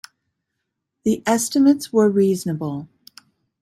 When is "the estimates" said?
1.03-1.93